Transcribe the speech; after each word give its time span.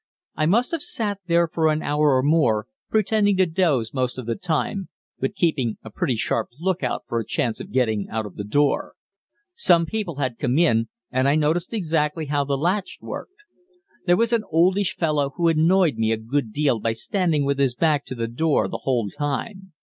I 0.35 0.47
must 0.47 0.71
have 0.71 0.81
sat 0.81 1.19
there 1.27 1.47
for 1.47 1.67
an 1.71 1.83
hour 1.83 2.15
or 2.17 2.23
more 2.23 2.65
pretending 2.89 3.37
to 3.37 3.45
doze 3.45 3.93
most 3.93 4.17
of 4.17 4.25
the 4.25 4.33
time, 4.33 4.89
but 5.19 5.35
keeping 5.35 5.77
a 5.83 5.91
pretty 5.91 6.15
sharp 6.15 6.49
lookout 6.59 7.03
for 7.07 7.19
a 7.19 7.23
chance 7.23 7.59
of 7.59 7.71
getting 7.71 8.09
out 8.09 8.25
of 8.25 8.35
the 8.35 8.43
door. 8.43 8.93
Several 9.53 9.85
people 9.85 10.15
had 10.15 10.39
come 10.39 10.57
in, 10.57 10.89
and 11.11 11.27
I 11.29 11.35
noticed 11.35 11.71
exactly 11.71 12.25
how 12.25 12.43
the 12.43 12.57
latch 12.57 12.97
worked. 12.99 13.43
There 14.07 14.17
was 14.17 14.33
an 14.33 14.41
oldish 14.49 14.95
fellow 14.95 15.33
who 15.35 15.47
annoyed 15.47 15.97
me 15.97 16.11
a 16.11 16.17
good 16.17 16.51
deal 16.51 16.79
by 16.79 16.93
standing 16.93 17.45
with 17.45 17.59
his 17.59 17.75
back 17.75 18.03
to 18.05 18.15
the 18.15 18.27
door 18.27 18.67
the 18.67 18.79
whole 18.81 19.07
time. 19.11 19.71